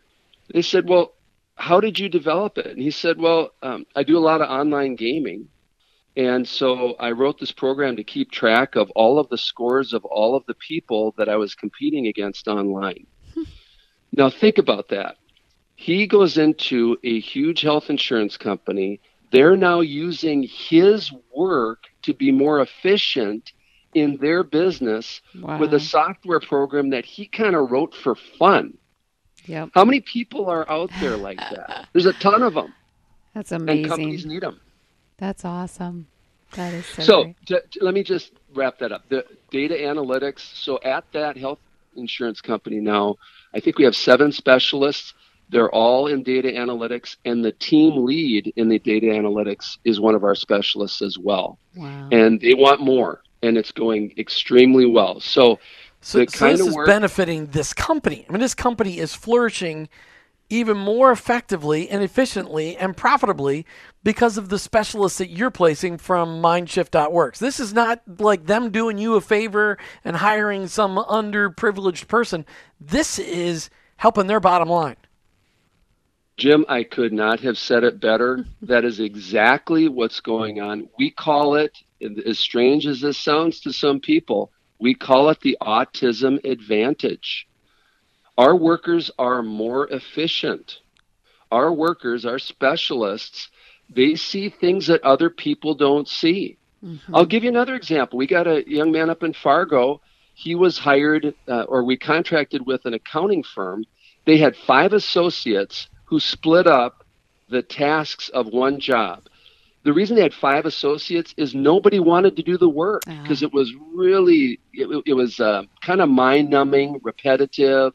[0.52, 1.12] They said, well,
[1.54, 2.66] how did you develop it?
[2.66, 5.48] And he said, well, um, I do a lot of online gaming.
[6.16, 10.04] And so I wrote this program to keep track of all of the scores of
[10.04, 13.06] all of the people that I was competing against online.
[14.12, 15.16] now, think about that.
[15.76, 19.00] He goes into a huge health insurance company.
[19.32, 23.52] They're now using his work to be more efficient
[23.94, 25.58] in their business Wow.
[25.58, 28.76] with a software program that he kind of wrote for fun.
[29.46, 29.70] Yep.
[29.74, 31.88] How many people are out there like that?
[31.92, 32.74] There's a ton of them,
[33.34, 33.78] That's amazing.
[33.84, 34.60] and companies need them.
[35.20, 36.06] That's awesome.
[36.54, 37.46] That is so, So great.
[37.46, 39.08] to, to- let me just wrap that up.
[39.08, 40.40] The data analytics.
[40.40, 41.60] So at that health
[41.94, 43.16] insurance company now,
[43.54, 45.14] I think we have seven specialists.
[45.50, 50.14] They're all in data analytics, and the team lead in the data analytics is one
[50.14, 51.58] of our specialists as well.
[51.76, 52.08] Wow.
[52.12, 55.18] And they want more, and it's going extremely well.
[55.20, 55.58] So
[56.02, 58.24] So, the so kind this of is work- benefiting this company.
[58.28, 59.88] I mean, this company is flourishing
[60.50, 63.64] even more effectively and efficiently and profitably
[64.02, 67.38] because of the specialists that you're placing from MindShift.works.
[67.38, 72.44] This is not like them doing you a favor and hiring some underprivileged person.
[72.80, 74.96] This is helping their bottom line.
[76.36, 78.44] Jim, I could not have said it better.
[78.62, 80.88] That is exactly what's going on.
[80.98, 81.76] We call it,
[82.26, 87.46] as strange as this sounds to some people, we call it the autism advantage.
[88.40, 90.78] Our workers are more efficient.
[91.50, 93.50] Our workers, our specialists,
[93.94, 96.56] they see things that other people don't see.
[97.12, 98.18] I'll give you another example.
[98.18, 100.00] We got a young man up in Fargo.
[100.32, 103.84] He was hired, uh, or we contracted with an accounting firm.
[104.24, 107.04] They had five associates who split up
[107.50, 109.24] the tasks of one job.
[109.82, 113.52] The reason they had five associates is nobody wanted to do the work because it
[113.52, 117.92] was really, it, it was uh, kind of mind numbing, repetitive,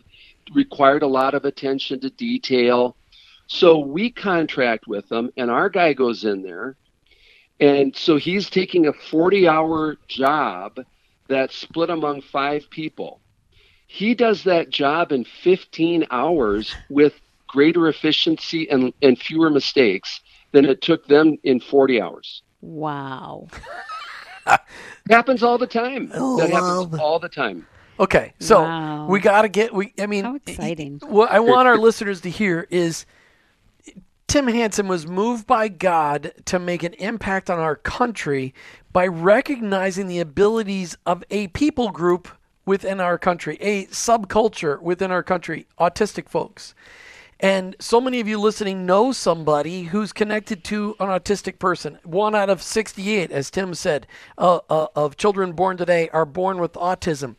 [0.54, 2.96] required a lot of attention to detail.
[3.48, 6.76] So we contract with them, and our guy goes in there.
[7.60, 10.80] And so he's taking a 40 hour job
[11.28, 13.22] that's split among five people.
[13.88, 17.14] He does that job in 15 hours with
[17.48, 20.20] greater efficiency and, and fewer mistakes
[20.52, 22.42] than it took them in 40 hours.
[22.62, 23.48] wow.
[24.48, 24.60] It
[25.10, 26.12] happens all the time.
[26.14, 27.66] I that love- happens all the time.
[28.00, 29.08] Okay, so Wow.
[29.08, 29.74] we got to get.
[29.74, 31.00] We, I mean, How exciting.
[31.06, 33.06] What I want our listeners to hear is
[34.28, 38.54] Tim Hanson was moved by God to make an impact on our country
[38.92, 42.28] by recognizing the abilities of a people group
[42.66, 46.74] within our country, a subculture within our country, autistic folks.
[47.40, 52.00] And so many of you listening know somebody who's connected to an autistic person.
[52.04, 56.60] One out of 68, as Tim said, uh, uh, of children born today are born
[56.60, 57.36] with autism.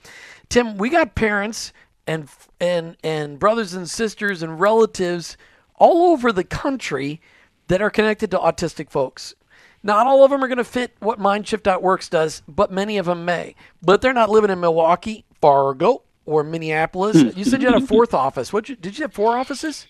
[0.49, 1.73] Tim, we got parents
[2.07, 2.29] and
[2.61, 5.37] and and brothers and sisters and relatives
[5.75, 7.21] all over the country
[7.69, 9.35] that are connected to autistic folks.
[9.83, 13.25] Not all of them are going to fit what MindShift.works does, but many of them
[13.25, 13.55] may.
[13.83, 17.37] But they're not living in Milwaukee, Fargo, or Minneapolis.
[17.37, 18.53] you said you had a fourth office.
[18.53, 19.87] What did you have four offices?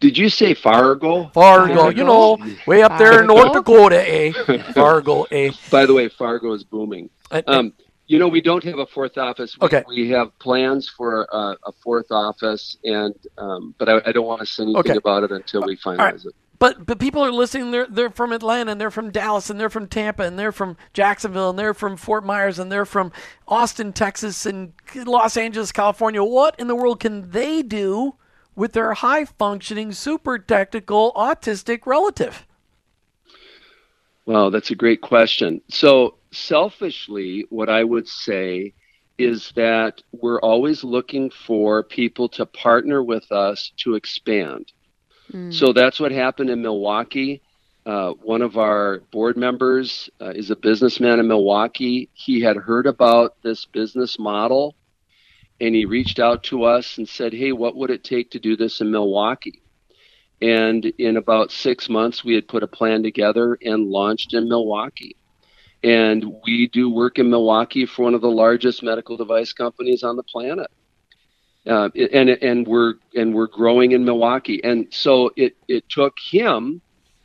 [0.00, 1.28] Did you say Fargo?
[1.34, 1.88] Fargo, Fargo.
[1.88, 4.32] you know, way up there in North Dakota, eh?
[4.72, 5.50] Fargo, eh?
[5.70, 7.10] By the way, Fargo is booming.
[7.30, 7.72] Uh, um,
[8.08, 9.56] you know, we don't have a fourth office.
[9.60, 9.84] We, okay.
[9.86, 14.40] We have plans for a, a fourth office, and um, but I, I, don't want
[14.40, 14.96] to say anything okay.
[14.96, 16.14] about it until we finalize right.
[16.24, 16.34] it.
[16.58, 17.70] But but people are listening.
[17.70, 20.78] They're they're from Atlanta, and they're from Dallas, and they're from Tampa, and they're from
[20.94, 23.12] Jacksonville, and they're from Fort Myers, and they're from
[23.46, 26.24] Austin, Texas, and Los Angeles, California.
[26.24, 28.14] What in the world can they do
[28.56, 32.46] with their high functioning, super technical, autistic relative?
[34.24, 35.60] Well, that's a great question.
[35.68, 38.74] So selfishly, what I would say
[39.18, 44.72] is that we're always looking for people to partner with us to expand.
[45.32, 45.52] Mm.
[45.52, 47.42] So that's what happened in Milwaukee.
[47.84, 52.10] Uh, one of our board members uh, is a businessman in Milwaukee.
[52.12, 54.76] He had heard about this business model
[55.60, 58.56] and he reached out to us and said, Hey, what would it take to do
[58.56, 59.62] this in Milwaukee?
[60.40, 65.16] And in about six months, we had put a plan together and launched in Milwaukee.
[65.84, 70.16] And we do work in Milwaukee for one of the largest medical device companies on
[70.16, 70.70] the planet.
[71.66, 74.62] Uh, and and we're and we're growing in Milwaukee.
[74.64, 76.80] And so it it took him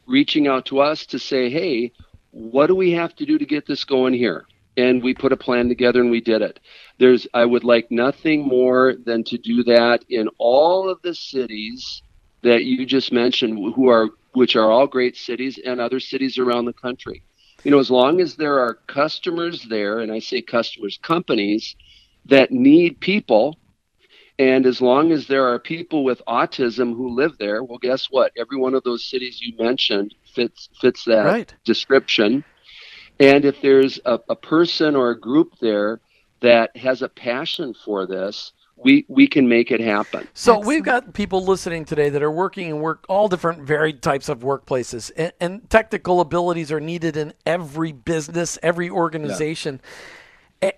[0.06, 1.91] reaching out to us to say, hey,
[2.32, 4.45] what do we have to do to get this going here?
[4.76, 6.60] And we put a plan together and we did it.
[6.97, 12.01] There's I would like nothing more than to do that in all of the cities
[12.41, 16.66] that you just mentioned, who are which are all great cities and other cities around
[16.66, 17.24] the country.
[17.64, 21.76] You know, as long as there are customers there, and I say customers, companies
[22.26, 23.57] that need people,
[24.39, 28.32] and as long as there are people with autism who live there, well, guess what?
[28.38, 31.55] Every one of those cities you mentioned fits fits that right.
[31.64, 32.43] description.
[33.20, 36.01] And if there's a, a person or a group there
[36.41, 38.51] that has a passion for this,
[38.84, 40.28] we we can make it happen.
[40.34, 40.68] So Excellent.
[40.68, 44.40] we've got people listening today that are working in work all different varied types of
[44.40, 49.80] workplaces, and, and technical abilities are needed in every business, every organization.
[49.82, 49.90] Yeah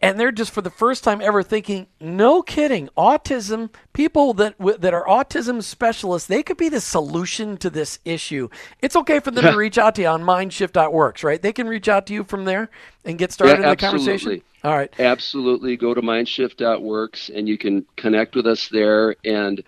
[0.01, 3.69] and they're just for the first time ever thinking, no kidding, autism.
[3.93, 8.49] People that that are autism specialists, they could be the solution to this issue.
[8.81, 11.41] It's okay for them to reach out to you on MindShift.works, right?
[11.41, 12.69] They can reach out to you from there
[13.03, 14.41] and get started yeah, in the conversation.
[14.63, 15.77] All right, absolutely.
[15.77, 19.15] Go to MindShift.works and you can connect with us there.
[19.23, 19.63] And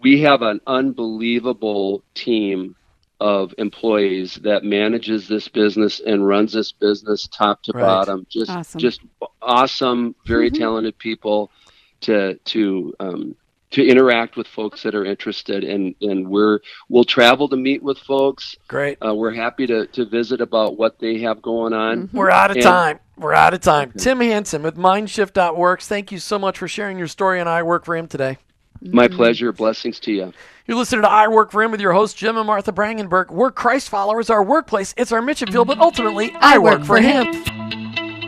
[0.00, 2.74] we have an unbelievable team
[3.20, 7.82] of employees that manages this business and runs this business top to right.
[7.82, 8.26] bottom.
[8.28, 8.80] Just awesome.
[8.80, 9.00] just
[9.40, 10.62] awesome, very mm-hmm.
[10.62, 11.50] talented people
[12.02, 13.36] to to um,
[13.74, 17.98] to interact with folks that are interested and and we're we'll travel to meet with
[17.98, 22.16] folks great uh, we're happy to to visit about what they have going on mm-hmm.
[22.16, 23.98] we're out of and, time we're out of time okay.
[23.98, 27.84] tim hanson with mindshift.works thank you so much for sharing your story and i work
[27.84, 28.38] for him today
[28.82, 29.16] my mm-hmm.
[29.16, 30.32] pleasure blessings to you
[30.66, 33.30] you're listening to I Work for Him with your host, Jim and Martha Brangenberg.
[33.30, 36.86] We're Christ followers, our workplace, it's our mission field, but ultimately, I, I work, work,
[36.86, 37.34] for him.
[37.34, 37.83] him.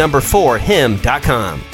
[0.00, 1.69] number 4 him.com.